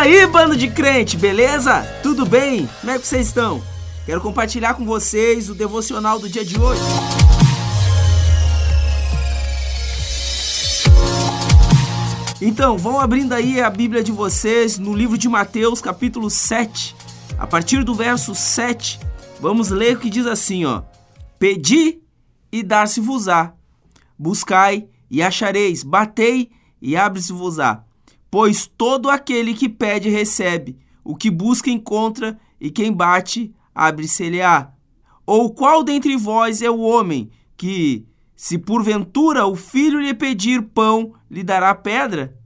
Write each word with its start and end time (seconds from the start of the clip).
aí, 0.00 0.26
bando 0.26 0.56
de 0.56 0.68
crente, 0.68 1.14
beleza? 1.14 1.82
Tudo 2.02 2.24
bem? 2.24 2.66
Como 2.80 2.90
é 2.90 2.98
que 2.98 3.06
vocês 3.06 3.26
estão? 3.26 3.62
Quero 4.06 4.20
compartilhar 4.22 4.72
com 4.72 4.86
vocês 4.86 5.50
o 5.50 5.54
devocional 5.54 6.18
do 6.18 6.26
dia 6.26 6.42
de 6.42 6.58
hoje. 6.58 6.80
Então, 12.40 12.78
vão 12.78 12.98
abrindo 12.98 13.34
aí 13.34 13.60
a 13.60 13.68
Bíblia 13.68 14.02
de 14.02 14.10
vocês 14.10 14.78
no 14.78 14.94
livro 14.94 15.18
de 15.18 15.28
Mateus, 15.28 15.82
capítulo 15.82 16.30
7. 16.30 16.96
A 17.38 17.46
partir 17.46 17.84
do 17.84 17.94
verso 17.94 18.34
7, 18.34 18.98
vamos 19.38 19.68
ler 19.68 19.98
o 19.98 20.00
que 20.00 20.08
diz 20.08 20.24
assim, 20.24 20.64
ó: 20.64 20.82
Pedi 21.38 22.00
e 22.50 22.62
dar-se-vos-á. 22.62 23.52
Buscai 24.18 24.88
e 25.10 25.22
achareis, 25.22 25.84
batei 25.84 26.50
e 26.80 26.96
abre-se-vos-á. 26.96 27.84
Pois 28.30 28.66
todo 28.66 29.10
aquele 29.10 29.54
que 29.54 29.68
pede 29.68 30.08
recebe, 30.08 30.78
o 31.02 31.16
que 31.16 31.30
busca 31.30 31.70
encontra, 31.70 32.38
e 32.60 32.70
quem 32.70 32.92
bate 32.92 33.54
abre-se-lhe-á. 33.74 34.72
Ou 35.26 35.52
qual 35.52 35.82
dentre 35.82 36.16
vós 36.16 36.62
é 36.62 36.70
o 36.70 36.80
homem 36.80 37.30
que, 37.56 38.06
se 38.36 38.58
porventura 38.58 39.46
o 39.46 39.56
filho 39.56 40.00
lhe 40.00 40.14
pedir 40.14 40.62
pão, 40.62 41.14
lhe 41.30 41.42
dará 41.42 41.74
pedra? 41.74 42.36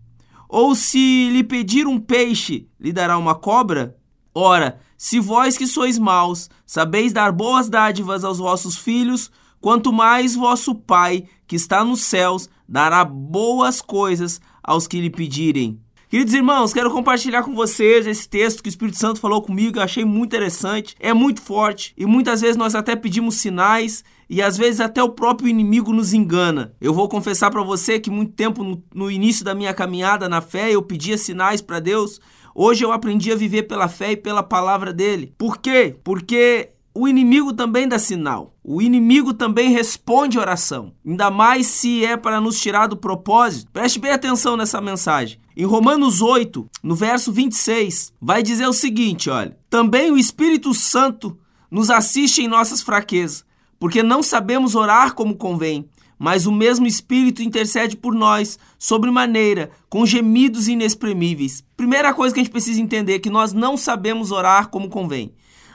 Ou 0.49 0.75
se 0.75 1.31
lhe 1.31 1.43
pedir 1.43 1.87
um 1.87 1.99
peixe, 1.99 2.69
lhe 2.79 2.93
dará 2.93 3.19
uma 3.19 3.35
cobra? 3.35 3.97
Ora, 4.35 4.79
se 4.97 5.21
vós 5.21 5.57
que 5.57 5.67
sois 5.67 5.99
maus, 5.99 6.49
sabeis 6.67 7.13
dar 7.13 7.31
boas 7.33 7.69
dádivas 7.69 8.25
aos 8.25 8.39
vossos 8.39 8.77
filhos, 8.77 9.31
quanto 9.61 9.93
mais 9.93 10.35
vosso 10.35 10.75
Pai, 10.75 11.25
que 11.47 11.57
está 11.57 11.85
nos 11.85 12.03
céus, 12.03 12.49
dará 12.69 13.05
boas 13.05 13.81
coisas 13.81 14.41
aos 14.63 14.87
que 14.87 15.01
lhe 15.01 15.11
pedirem. 15.11 15.81
Queridos 16.15 16.33
irmãos, 16.33 16.73
quero 16.73 16.93
compartilhar 16.93 17.43
com 17.43 17.57
vocês 17.57 18.07
esse 18.07 18.29
texto 18.29 18.63
que 18.63 18.69
o 18.69 18.71
Espírito 18.71 18.97
Santo 18.97 19.19
falou 19.19 19.43
comigo, 19.43 19.79
eu 19.79 19.83
achei 19.83 20.05
muito 20.05 20.27
interessante, 20.27 20.95
é 21.01 21.13
muito 21.13 21.43
forte 21.43 21.93
e 21.99 22.07
muitas 22.07 22.41
vezes 22.41 22.57
nós 22.57 22.77
até 22.77 22.95
pedimos 22.95 23.35
sinais 23.35 24.05
e 24.31 24.41
às 24.41 24.57
vezes 24.57 24.79
até 24.79 25.03
o 25.03 25.09
próprio 25.09 25.49
inimigo 25.49 25.93
nos 25.93 26.15
engana. 26.15 26.73
Eu 26.81 26.95
vou 26.95 27.09
confessar 27.09 27.51
para 27.51 27.65
você 27.65 27.99
que 27.99 28.11
muito 28.11 28.33
tempo 28.33 28.63
no, 28.63 28.81
no, 28.95 29.11
início 29.11 29.45
da 29.45 29.57
minha 29.57 29.75
caminhada 29.75 30.29
na 30.29 30.41
fé 30.41 30.71
eu 30.71 30.83
pedia 30.83 31.19
sinais 31.19 31.61
para 31.61 31.81
Deus. 31.81 32.21
Hoje 32.55 32.85
eu 32.85 32.93
aprendi 32.93 33.33
a 33.33 33.37
viver 33.37 33.65
pela 33.65 33.89
fé 33.89 34.13
e 34.13 34.17
pela 34.17 34.45
palavra 34.45 34.93
dele. 34.93 35.35
Por 35.37 35.59
quê? 35.59 35.97
Porque 36.05 36.71
o 36.95 37.09
inimigo 37.09 37.53
também 37.53 37.89
dá 37.89 37.99
sinal. 37.99 38.54
O 38.67 38.81
inimigo 38.81 39.35
também 39.35 39.69
responde 39.69 40.39
oração. 40.39 40.95
Ainda 41.07 41.31
mais 41.31 41.67
se 41.67 42.03
é 42.03 42.17
para 42.17 42.41
nos 42.41 42.59
tirar 42.59 42.87
do 42.87 42.97
propósito. 42.97 43.71
Preste 43.71 43.99
bem 43.99 44.11
atenção 44.11 44.57
nessa 44.57 44.81
mensagem. 44.81 45.39
Em 45.55 45.67
Romanos 45.67 46.23
8, 46.23 46.67
no 46.83 46.95
verso 46.95 47.31
26, 47.31 48.15
vai 48.19 48.43
dizer 48.43 48.67
o 48.67 48.73
seguinte, 48.73 49.29
olha: 49.29 49.55
"Também 49.69 50.11
o 50.11 50.17
Espírito 50.17 50.73
Santo 50.73 51.37
nos 51.71 51.91
assiste 51.91 52.41
em 52.41 52.49
nossas 52.49 52.81
fraquezas, 52.81 53.45
porque 53.79 54.03
não 54.03 54.23
sabemos 54.23 54.75
orar 54.75 55.15
como 55.15 55.37
convém, 55.37 55.87
mas 56.19 56.47
o 56.47 56.53
mesmo 56.53 56.87
Espírito 56.87 57.43
intercede 57.43 57.99
por 57.99 58.15
nós, 58.15 58.59
sobre 58.79 59.11
maneira, 59.11 59.73
com 59.91 60.07
gemidos 60.07 60.69
inexprimíveis." 60.69 61.63
Primeira 61.77 62.15
coisa 62.15 62.33
que 62.33 62.41
a 62.41 62.43
gente 62.43 62.53
precisa 62.53 62.81
entender 62.81 63.17
é 63.17 63.19
que 63.19 63.29
nós 63.29 63.53
não 63.53 63.77
sabemos 63.77 64.33
orar 64.33 64.71
como 64.71 64.89
convém. 64.89 65.35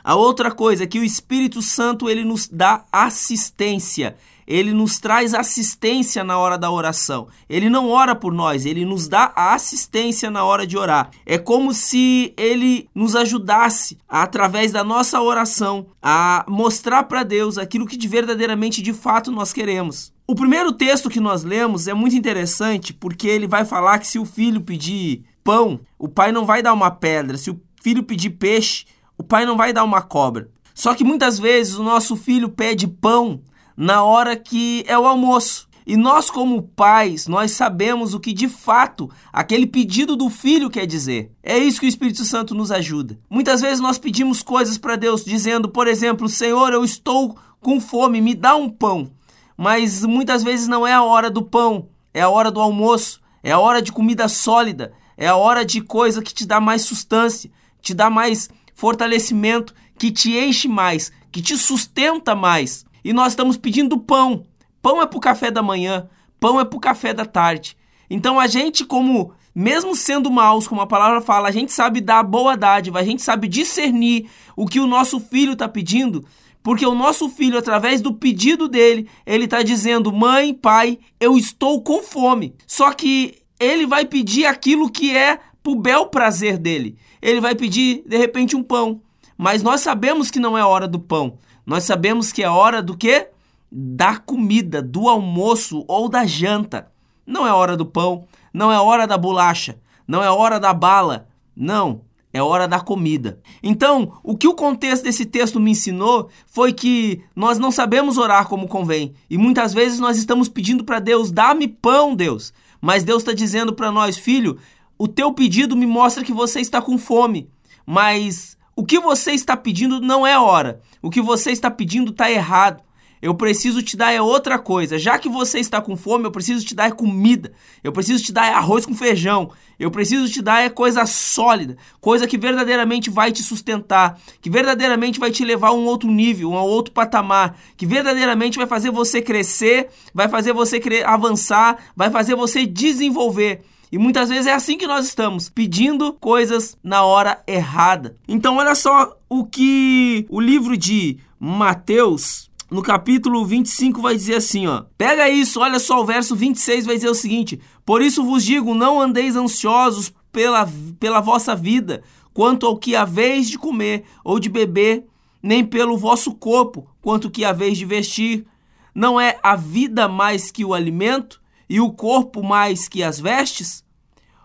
A 0.10 0.16
outra 0.16 0.50
coisa 0.50 0.86
é 0.86 0.88
que 0.88 0.98
o 0.98 1.04
Espírito 1.04 1.62
Santo 1.62 2.10
ele 2.10 2.24
nos 2.24 2.48
dá 2.48 2.84
assistência. 2.92 4.16
Ele 4.48 4.74
nos 4.74 4.98
traz 4.98 5.36
assistência 5.36 6.24
na 6.24 6.36
hora 6.36 6.58
da 6.58 6.72
oração. 6.72 7.28
Ele 7.48 7.70
não 7.70 7.92
ora 7.92 8.16
por 8.16 8.34
nós, 8.34 8.66
ele 8.66 8.86
nos 8.86 9.08
dá 9.08 9.32
a 9.36 9.54
assistência 9.54 10.32
na 10.32 10.44
hora 10.44 10.66
de 10.66 10.76
orar. 10.76 11.12
É 11.28 11.38
como 11.38 11.76
se 11.76 12.34
ele 12.36 12.90
nos 12.96 13.16
ajudasse, 13.16 14.00
através 14.10 14.72
da 14.72 14.84
nossa 14.84 15.22
oração, 15.22 15.86
a 16.02 16.44
mostrar 16.50 17.04
para 17.04 17.22
Deus 17.22 17.60
aquilo 17.60 17.86
que 17.86 17.96
de 17.96 18.08
verdadeiramente 18.08 18.82
de 18.82 18.94
fato 18.94 19.32
nós 19.32 19.54
queremos. 19.54 20.12
O 20.26 20.34
primeiro 20.34 20.72
texto 20.72 21.08
que 21.08 21.20
nós 21.20 21.44
lemos 21.44 21.88
é 21.88 21.94
muito 21.94 22.16
interessante 22.16 22.96
porque 22.96 23.28
ele 23.28 23.46
vai 23.46 23.64
falar 23.64 24.00
que 24.00 24.08
se 24.08 24.18
o 24.18 24.26
filho 24.26 24.62
pedir 24.62 25.24
pão, 25.44 25.80
o 26.00 26.08
pai 26.08 26.32
não 26.32 26.48
vai 26.48 26.64
dar 26.64 26.74
uma 26.74 26.90
pedra. 26.90 27.38
Se 27.38 27.52
o 27.52 27.62
filho 27.80 28.02
pedir 28.02 28.32
peixe, 28.32 28.86
o 29.20 29.24
pai 29.24 29.46
não 29.46 29.58
vai 29.58 29.74
dar 29.74 29.84
uma 29.84 30.02
cobra. 30.02 30.50
Só 30.74 30.96
que 30.96 31.04
muitas 31.04 31.38
vezes 31.38 31.76
o 31.76 31.84
nosso 31.84 32.16
filho 32.16 32.48
pede 32.48 32.88
pão 32.88 33.42
na 33.76 34.02
hora 34.02 34.38
que 34.38 34.86
é 34.88 34.98
o 34.98 35.06
almoço. 35.06 35.68
E 35.86 35.98
nós, 35.98 36.30
como 36.30 36.62
pais, 36.62 37.28
nós 37.28 37.52
sabemos 37.52 38.14
o 38.14 38.20
que 38.20 38.32
de 38.32 38.48
fato 38.48 39.10
aquele 39.34 39.68
pedido 39.68 40.16
do 40.16 40.30
filho 40.30 40.70
quer 40.70 40.86
dizer. 40.86 41.32
É 41.44 41.58
isso 41.58 41.82
que 41.82 41.86
o 41.86 41.90
Espírito 41.90 42.24
Santo 42.24 42.56
nos 42.56 42.72
ajuda. 42.72 43.20
Muitas 43.30 43.60
vezes 43.60 43.82
nós 43.82 43.98
pedimos 43.98 44.42
coisas 44.42 44.78
para 44.78 44.96
Deus, 44.96 45.26
dizendo, 45.26 45.68
por 45.68 45.88
exemplo, 45.88 46.30
Senhor, 46.30 46.72
eu 46.72 46.86
estou 46.86 47.36
com 47.60 47.82
fome, 47.82 48.22
me 48.22 48.34
dá 48.34 48.56
um 48.56 48.70
pão. 48.70 49.12
Mas 49.58 50.06
muitas 50.06 50.44
vezes 50.44 50.68
não 50.68 50.88
é 50.88 50.94
a 50.94 51.04
hora 51.04 51.30
do 51.30 51.42
pão, 51.42 51.90
é 52.14 52.22
a 52.22 52.30
hora 52.30 52.50
do 52.50 52.62
almoço, 52.62 53.20
é 53.44 53.52
a 53.52 53.60
hora 53.60 53.82
de 53.82 53.92
comida 53.92 54.30
sólida, 54.30 54.94
é 55.18 55.28
a 55.28 55.36
hora 55.36 55.66
de 55.66 55.82
coisa 55.82 56.22
que 56.22 56.34
te 56.34 56.46
dá 56.46 56.62
mais 56.62 56.84
sustância, 56.84 57.52
te 57.82 57.94
dá 57.94 58.10
mais 58.10 58.50
fortalecimento 58.80 59.76
que 59.98 60.10
te 60.10 60.38
enche 60.38 60.70
mais, 60.70 61.12
que 61.30 61.42
te 61.42 61.58
sustenta 61.58 62.34
mais. 62.34 62.86
E 63.04 63.12
nós 63.12 63.34
estamos 63.34 63.58
pedindo 63.58 64.00
pão. 64.00 64.46
Pão 64.82 65.02
é 65.02 65.06
para 65.06 65.18
o 65.18 65.22
café 65.22 65.52
da 65.52 65.62
manhã, 65.62 66.08
pão 66.40 66.58
é 66.58 66.64
para 66.64 66.78
o 66.78 66.80
café 66.80 67.14
da 67.14 67.26
tarde. 67.26 67.76
Então 68.10 68.40
a 68.40 68.48
gente, 68.48 68.86
como 68.86 69.34
mesmo 69.54 69.94
sendo 69.98 70.32
maus, 70.32 70.66
como 70.66 70.80
a 70.80 70.88
palavra 70.88 71.20
fala, 71.20 71.50
a 71.50 71.52
gente 71.52 71.74
sabe 71.74 72.00
dar 72.00 72.24
boa 72.24 72.56
dádiva, 72.56 73.00
a 73.00 73.04
gente 73.04 73.22
sabe 73.22 73.50
discernir 73.50 74.30
o 74.56 74.66
que 74.66 74.80
o 74.80 74.88
nosso 74.88 75.20
filho 75.20 75.52
está 75.52 75.68
pedindo, 75.68 76.26
porque 76.64 76.86
o 76.86 76.96
nosso 76.96 77.28
filho, 77.28 77.58
através 77.58 78.00
do 78.00 78.14
pedido 78.14 78.70
dele, 78.70 79.10
ele 79.26 79.44
está 79.44 79.62
dizendo: 79.62 80.14
mãe, 80.14 80.54
pai, 80.54 80.98
eu 81.20 81.38
estou 81.38 81.82
com 81.82 82.02
fome. 82.02 82.56
Só 82.66 82.94
que 82.94 83.40
ele 83.60 83.86
vai 83.86 84.06
pedir 84.06 84.46
aquilo 84.46 84.90
que 84.90 85.16
é 85.16 85.38
pro 85.70 85.76
bel 85.76 86.08
prazer 86.08 86.58
dele. 86.58 86.98
Ele 87.22 87.40
vai 87.40 87.54
pedir, 87.54 88.04
de 88.06 88.18
repente, 88.18 88.56
um 88.56 88.64
pão. 88.64 89.02
Mas 89.38 89.62
nós 89.62 89.82
sabemos 89.82 90.32
que 90.32 90.40
não 90.40 90.58
é 90.58 90.66
hora 90.66 90.88
do 90.88 91.00
pão. 91.00 91.38
Nós 91.66 91.84
sabemos 91.84 92.32
que 92.32 92.42
é 92.42 92.50
hora 92.50 92.82
do 92.82 92.98
quê? 92.98 93.30
Da 93.72 94.18
comida, 94.18 94.82
do 94.82 95.08
almoço 95.08 95.86
ou 95.88 96.10
da 96.10 96.26
janta. 96.26 96.92
Não 97.26 97.46
é 97.46 97.54
hora 97.54 97.78
do 97.78 97.86
pão, 97.86 98.26
não 98.52 98.72
é 98.72 98.80
hora 98.80 99.06
da 99.06 99.18
bolacha, 99.18 99.78
não 100.08 100.24
é 100.24 100.32
hora 100.32 100.60
da 100.60 100.74
bala. 100.74 101.28
Não, 101.56 102.02
é 102.34 102.42
hora 102.42 102.68
da 102.68 102.80
comida. 102.80 103.40
Então, 103.62 104.14
o 104.24 104.36
que 104.36 104.48
o 104.48 104.56
contexto 104.56 105.04
desse 105.04 105.26
texto 105.26 105.60
me 105.60 105.72
ensinou 105.72 106.30
foi 106.48 106.72
que 106.72 107.22
nós 107.36 107.60
não 107.60 107.70
sabemos 107.70 108.18
orar 108.18 108.48
como 108.48 108.68
convém. 108.68 109.14
E 109.30 109.38
muitas 109.38 109.74
vezes 109.74 110.00
nós 110.00 110.18
estamos 110.18 110.48
pedindo 110.48 110.84
para 110.84 111.00
Deus: 111.00 111.32
dá-me 111.32 111.68
pão, 111.68 112.16
Deus. 112.16 112.54
Mas 112.82 113.04
Deus 113.04 113.22
está 113.22 113.34
dizendo 113.34 113.74
para 113.74 113.92
nós, 113.92 114.18
filho, 114.18 114.58
o 115.00 115.08
teu 115.08 115.34
pedido 115.34 115.78
me 115.78 115.86
mostra 115.86 116.26
que 116.26 116.34
você 116.34 116.60
está 116.60 116.82
com 116.82 116.98
fome, 116.98 117.50
mas 117.86 118.58
o 118.76 118.86
que 118.86 119.00
você 119.00 119.32
está 119.32 119.56
pedindo 119.56 120.02
não 120.02 120.28
é 120.28 120.38
hora. 120.38 120.82
O 121.02 121.10
que 121.10 121.22
você 121.22 121.52
está 121.52 121.72
pedindo 121.72 122.12
está 122.12 122.30
errado. 122.30 122.84
Eu 123.22 123.34
preciso 123.34 123.82
te 123.82 123.98
dar 123.98 124.12
é 124.12 124.22
outra 124.22 124.60
coisa. 124.60 124.98
Já 124.98 125.18
que 125.18 125.28
você 125.28 125.60
está 125.60 125.82
com 125.82 125.96
fome, 125.96 126.26
eu 126.26 126.32
preciso 126.32 126.66
te 126.66 126.76
dar 126.76 126.88
é 126.88 126.92
comida. 126.92 127.52
Eu 127.82 127.92
preciso 127.94 128.24
te 128.24 128.32
dar 128.32 128.46
é 128.46 128.54
arroz 128.54 128.86
com 128.86 128.94
feijão. 128.94 129.52
Eu 129.78 129.90
preciso 129.90 130.30
te 130.30 130.42
dar 130.42 130.62
é 130.62 130.70
coisa 130.70 131.06
sólida, 131.06 131.78
coisa 132.02 132.28
que 132.28 132.38
verdadeiramente 132.38 133.10
vai 133.10 133.32
te 133.32 133.42
sustentar, 133.42 134.20
que 134.42 134.50
verdadeiramente 134.50 135.20
vai 135.20 135.32
te 135.32 135.46
levar 135.46 135.70
a 135.70 135.74
um 135.74 135.86
outro 135.86 136.10
nível, 136.10 136.54
a 136.56 136.62
um 136.62 136.68
outro 136.68 136.94
patamar, 136.94 137.58
que 137.78 137.86
verdadeiramente 137.86 138.58
vai 138.58 138.68
fazer 138.68 138.92
você 138.92 139.22
crescer, 139.22 139.90
vai 140.14 140.28
fazer 140.28 140.52
você 140.52 140.82
avançar, 141.06 141.78
vai 141.96 142.10
fazer 142.10 142.36
você 142.36 142.66
desenvolver. 142.66 143.64
E 143.92 143.98
muitas 143.98 144.30
vezes 144.30 144.46
é 144.46 144.54
assim 144.54 144.78
que 144.78 144.86
nós 144.86 145.06
estamos, 145.06 145.50
pedindo 145.50 146.14
coisas 146.14 146.78
na 146.84 147.04
hora 147.04 147.42
errada. 147.48 148.16
Então, 148.28 148.58
olha 148.58 148.76
só 148.76 149.18
o 149.28 149.46
que 149.46 150.28
o 150.30 150.40
livro 150.40 150.78
de 150.78 151.18
Mateus, 151.40 152.52
no 152.70 152.84
capítulo 152.84 153.44
25, 153.46 154.00
vai 154.00 154.16
dizer 154.16 154.36
assim: 154.36 154.68
ó. 154.68 154.84
Pega 154.96 155.28
isso, 155.28 155.60
olha 155.60 155.80
só, 155.80 156.02
o 156.02 156.06
verso 156.06 156.36
26 156.36 156.86
vai 156.86 156.96
dizer 156.96 157.10
o 157.10 157.16
seguinte: 157.16 157.60
Por 157.84 158.02
isso 158.02 158.24
vos 158.24 158.46
digo, 158.46 158.76
não 158.76 159.02
andeis 159.02 159.36
ansiosos 159.36 160.14
pela, 160.32 160.70
pela 161.00 161.20
vossa 161.20 161.56
vida, 161.56 162.04
quanto 162.32 162.68
ao 162.68 162.78
que 162.78 162.96
haveis 162.96 163.50
de 163.50 163.58
comer 163.58 164.04
ou 164.24 164.40
de 164.40 164.50
beber, 164.50 165.06
nem 165.42 165.66
pelo 165.66 165.98
vosso 165.98 166.36
corpo, 166.36 166.88
quanto 167.02 167.32
que 167.32 167.44
haveis 167.44 167.78
de 167.78 167.86
vestir. 167.86 168.46
Não 168.94 169.20
é 169.20 169.40
a 169.42 169.56
vida 169.56 170.08
mais 170.08 170.52
que 170.52 170.66
o 170.66 170.74
alimento? 170.74 171.39
E 171.70 171.80
o 171.80 171.92
corpo 171.92 172.42
mais 172.42 172.88
que 172.88 173.04
as 173.04 173.20
vestes? 173.20 173.84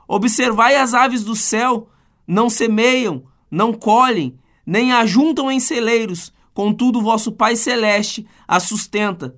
Observai 0.06 0.76
as 0.76 0.92
aves 0.92 1.24
do 1.24 1.34
céu, 1.34 1.88
não 2.26 2.50
semeiam, 2.50 3.24
não 3.50 3.72
colhem, 3.72 4.38
nem 4.66 4.92
ajuntam 4.92 5.50
em 5.50 5.58
celeiros, 5.58 6.32
contudo 6.52 7.00
vosso 7.00 7.32
Pai 7.32 7.56
celeste 7.56 8.26
a 8.46 8.60
sustenta. 8.60 9.34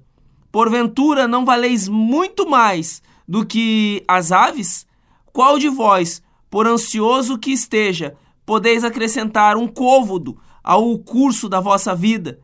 Porventura 0.51 1.29
não 1.29 1.45
valeis 1.45 1.89
muito 1.89 2.49
mais 2.49 3.03
do 3.29 3.45
que 3.47 4.03
as 4.09 4.33
aves? 4.33 4.87
Qual 5.33 5.59
de 5.59 5.69
vós, 5.69 6.23
por 6.51 6.67
ansioso 6.67 7.39
que 7.39 7.53
esteja, 7.53 8.17
podeis 8.45 8.85
acrescentar 8.85 9.57
um 9.57 9.69
côvodo 9.69 10.39
ao 10.67 10.99
curso 10.99 11.49
da 11.49 11.61
vossa 11.61 11.95
vida. 11.95 12.41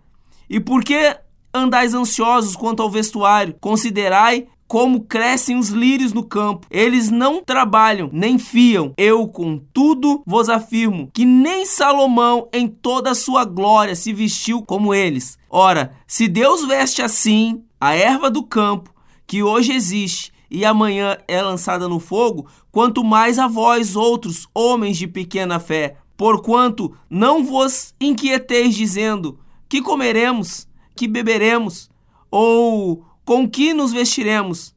E 0.48 0.60
por 0.60 0.84
que 0.84 1.16
andais 1.52 1.92
ansiosos 1.92 2.54
quanto 2.54 2.80
ao 2.80 2.88
vestuário? 2.88 3.56
Considerai 3.60 4.46
como 4.72 5.02
crescem 5.02 5.58
os 5.58 5.68
lírios 5.68 6.14
no 6.14 6.24
campo. 6.24 6.66
Eles 6.70 7.10
não 7.10 7.44
trabalham, 7.44 8.08
nem 8.10 8.38
fiam. 8.38 8.94
Eu, 8.96 9.28
contudo, 9.28 10.22
vos 10.24 10.48
afirmo 10.48 11.10
que 11.12 11.26
nem 11.26 11.66
Salomão, 11.66 12.48
em 12.54 12.66
toda 12.66 13.10
a 13.10 13.14
sua 13.14 13.44
glória, 13.44 13.94
se 13.94 14.14
vestiu 14.14 14.62
como 14.62 14.94
eles. 14.94 15.36
Ora, 15.50 15.92
se 16.06 16.26
Deus 16.26 16.64
veste 16.64 17.02
assim 17.02 17.62
a 17.78 17.94
erva 17.94 18.30
do 18.30 18.42
campo, 18.42 18.90
que 19.26 19.42
hoje 19.42 19.74
existe 19.74 20.32
e 20.50 20.64
amanhã 20.64 21.18
é 21.28 21.42
lançada 21.42 21.86
no 21.86 22.00
fogo, 22.00 22.46
quanto 22.70 23.04
mais 23.04 23.38
a 23.38 23.46
vós, 23.46 23.94
outros 23.94 24.48
homens 24.54 24.96
de 24.96 25.06
pequena 25.06 25.60
fé. 25.60 25.96
Porquanto 26.16 26.96
não 27.10 27.44
vos 27.44 27.92
inquieteis 28.00 28.74
dizendo: 28.74 29.38
que 29.68 29.82
comeremos, 29.82 30.66
que 30.96 31.06
beberemos, 31.06 31.90
ou 32.30 33.04
com 33.24 33.48
que 33.48 33.72
nos 33.72 33.92
vestiremos? 33.92 34.74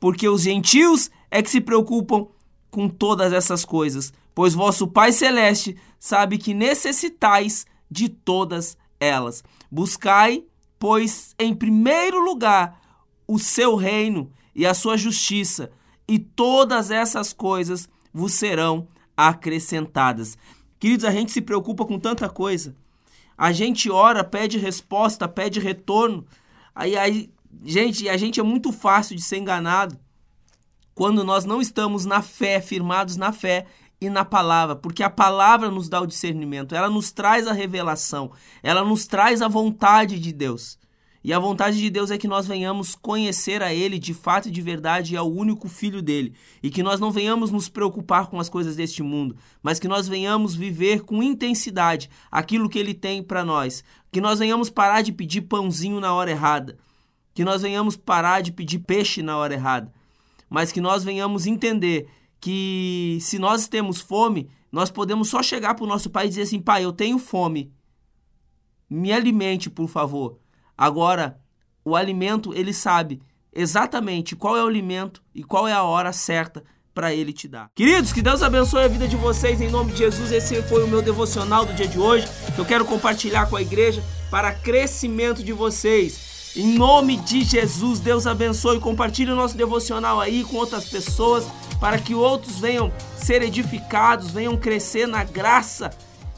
Porque 0.00 0.28
os 0.28 0.42
gentios 0.42 1.10
é 1.30 1.42
que 1.42 1.50
se 1.50 1.60
preocupam 1.60 2.26
com 2.70 2.88
todas 2.88 3.32
essas 3.32 3.64
coisas, 3.64 4.12
pois 4.34 4.54
vosso 4.54 4.86
Pai 4.86 5.12
Celeste 5.12 5.76
sabe 5.98 6.38
que 6.38 6.54
necessitais 6.54 7.66
de 7.90 8.08
todas 8.08 8.76
elas. 9.00 9.42
Buscai, 9.70 10.44
pois, 10.78 11.34
em 11.38 11.54
primeiro 11.54 12.20
lugar 12.20 12.80
o 13.26 13.38
seu 13.38 13.76
reino 13.76 14.30
e 14.54 14.66
a 14.66 14.72
sua 14.72 14.96
justiça, 14.96 15.70
e 16.06 16.18
todas 16.18 16.90
essas 16.90 17.32
coisas 17.32 17.88
vos 18.12 18.32
serão 18.32 18.88
acrescentadas. 19.16 20.38
Queridos, 20.80 21.04
a 21.04 21.10
gente 21.10 21.30
se 21.30 21.42
preocupa 21.42 21.84
com 21.84 21.98
tanta 21.98 22.28
coisa. 22.28 22.74
A 23.36 23.52
gente 23.52 23.90
ora, 23.90 24.24
pede 24.24 24.58
resposta, 24.58 25.28
pede 25.28 25.60
retorno. 25.60 26.24
Aí, 26.74 26.96
aí 26.96 27.30
Gente, 27.64 28.08
a 28.08 28.16
gente 28.16 28.38
é 28.38 28.42
muito 28.42 28.72
fácil 28.72 29.16
de 29.16 29.22
ser 29.22 29.38
enganado 29.38 29.98
quando 30.94 31.22
nós 31.22 31.44
não 31.44 31.60
estamos 31.60 32.04
na 32.04 32.20
fé, 32.20 32.60
firmados 32.60 33.16
na 33.16 33.32
fé 33.32 33.66
e 34.00 34.10
na 34.10 34.24
palavra, 34.24 34.74
porque 34.74 35.02
a 35.02 35.10
palavra 35.10 35.70
nos 35.70 35.88
dá 35.88 36.00
o 36.00 36.06
discernimento, 36.06 36.74
ela 36.74 36.90
nos 36.90 37.12
traz 37.12 37.46
a 37.46 37.52
revelação, 37.52 38.32
ela 38.62 38.84
nos 38.84 39.06
traz 39.06 39.40
a 39.40 39.48
vontade 39.48 40.18
de 40.18 40.32
Deus. 40.32 40.78
E 41.22 41.32
a 41.32 41.38
vontade 41.38 41.78
de 41.78 41.90
Deus 41.90 42.10
é 42.10 42.18
que 42.18 42.28
nós 42.28 42.46
venhamos 42.46 42.94
conhecer 42.94 43.62
a 43.62 43.74
Ele 43.74 43.98
de 43.98 44.14
fato 44.14 44.48
e 44.48 44.52
de 44.52 44.62
verdade 44.62 45.14
e 45.14 45.16
ao 45.16 45.30
único 45.30 45.68
Filho 45.68 46.00
dele. 46.00 46.32
E 46.62 46.70
que 46.70 46.82
nós 46.82 47.00
não 47.00 47.10
venhamos 47.10 47.50
nos 47.50 47.68
preocupar 47.68 48.28
com 48.28 48.38
as 48.38 48.48
coisas 48.48 48.76
deste 48.76 49.02
mundo, 49.02 49.36
mas 49.62 49.80
que 49.80 49.88
nós 49.88 50.08
venhamos 50.08 50.54
viver 50.54 51.02
com 51.02 51.22
intensidade 51.22 52.08
aquilo 52.30 52.68
que 52.68 52.78
Ele 52.78 52.94
tem 52.94 53.22
para 53.22 53.44
nós. 53.44 53.82
Que 54.12 54.20
nós 54.20 54.38
venhamos 54.38 54.70
parar 54.70 55.02
de 55.02 55.12
pedir 55.12 55.42
pãozinho 55.42 56.00
na 56.00 56.14
hora 56.14 56.30
errada 56.30 56.78
que 57.38 57.44
nós 57.44 57.62
venhamos 57.62 57.96
parar 57.96 58.40
de 58.40 58.50
pedir 58.50 58.80
peixe 58.80 59.22
na 59.22 59.36
hora 59.36 59.54
errada, 59.54 59.92
mas 60.50 60.72
que 60.72 60.80
nós 60.80 61.04
venhamos 61.04 61.46
entender 61.46 62.08
que 62.40 63.16
se 63.20 63.38
nós 63.38 63.68
temos 63.68 64.00
fome, 64.00 64.50
nós 64.72 64.90
podemos 64.90 65.28
só 65.28 65.40
chegar 65.40 65.74
para 65.76 65.84
o 65.84 65.86
nosso 65.86 66.10
pai 66.10 66.26
e 66.26 66.30
dizer 66.30 66.42
assim: 66.42 66.60
pai, 66.60 66.84
eu 66.84 66.92
tenho 66.92 67.16
fome, 67.16 67.72
me 68.90 69.12
alimente, 69.12 69.70
por 69.70 69.86
favor. 69.86 70.40
Agora, 70.76 71.40
o 71.84 71.94
alimento, 71.94 72.52
ele 72.52 72.72
sabe 72.72 73.22
exatamente 73.52 74.34
qual 74.34 74.56
é 74.56 74.64
o 74.64 74.66
alimento 74.66 75.22
e 75.32 75.44
qual 75.44 75.68
é 75.68 75.72
a 75.72 75.84
hora 75.84 76.12
certa 76.12 76.64
para 76.92 77.14
ele 77.14 77.32
te 77.32 77.46
dar. 77.46 77.70
Queridos, 77.72 78.12
que 78.12 78.20
Deus 78.20 78.42
abençoe 78.42 78.82
a 78.82 78.88
vida 78.88 79.06
de 79.06 79.14
vocês 79.14 79.60
em 79.60 79.70
nome 79.70 79.92
de 79.92 79.98
Jesus. 79.98 80.32
Esse 80.32 80.60
foi 80.64 80.82
o 80.82 80.88
meu 80.88 81.02
devocional 81.02 81.64
do 81.64 81.72
dia 81.72 81.86
de 81.86 82.00
hoje, 82.00 82.26
que 82.52 82.60
eu 82.60 82.66
quero 82.66 82.84
compartilhar 82.84 83.48
com 83.48 83.54
a 83.54 83.62
igreja 83.62 84.02
para 84.28 84.52
crescimento 84.52 85.44
de 85.44 85.52
vocês. 85.52 86.27
Em 86.56 86.66
nome 86.76 87.16
de 87.16 87.42
Jesus, 87.42 88.00
Deus 88.00 88.26
abençoe. 88.26 88.80
Compartilhe 88.80 89.30
o 89.30 89.36
nosso 89.36 89.56
devocional 89.56 90.20
aí 90.20 90.44
com 90.44 90.56
outras 90.56 90.86
pessoas 90.86 91.46
para 91.80 91.98
que 91.98 92.14
outros 92.14 92.58
venham 92.58 92.92
ser 93.16 93.42
edificados, 93.42 94.30
venham 94.30 94.56
crescer 94.56 95.06
na 95.06 95.22
graça 95.24 95.90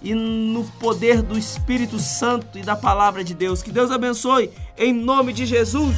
e 0.03 0.15
no 0.15 0.65
poder 0.79 1.23
do 1.23 1.39
Espírito 1.39 1.99
Santo 1.99 2.59
e 2.59 2.63
da 2.63 2.77
palavra 2.77 3.23
de 3.23 3.35
Deus. 3.35 3.63
Que 3.63 3.71
Deus 3.71 3.91
abençoe 3.91 4.51
em 4.77 4.93
nome 4.93 5.33
de 5.33 5.47
Jesus. 5.47 5.97